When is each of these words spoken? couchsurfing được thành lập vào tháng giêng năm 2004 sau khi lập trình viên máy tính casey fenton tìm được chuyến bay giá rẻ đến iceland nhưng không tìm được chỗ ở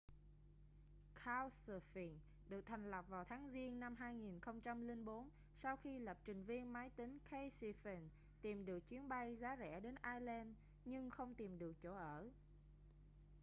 couchsurfing 1.25 2.17
được 2.49 2.65
thành 2.65 2.91
lập 2.91 3.05
vào 3.09 3.25
tháng 3.25 3.49
giêng 3.51 3.79
năm 3.79 3.95
2004 3.95 5.29
sau 5.55 5.75
khi 5.77 5.99
lập 5.99 6.17
trình 6.25 6.43
viên 6.43 6.73
máy 6.73 6.89
tính 6.89 7.17
casey 7.31 7.73
fenton 7.83 8.07
tìm 8.41 8.65
được 8.65 8.89
chuyến 8.89 9.09
bay 9.09 9.35
giá 9.35 9.55
rẻ 9.59 9.79
đến 9.79 9.95
iceland 10.13 10.49
nhưng 10.85 11.09
không 11.09 11.35
tìm 11.35 11.57
được 11.59 11.73
chỗ 11.83 11.93
ở 11.95 12.29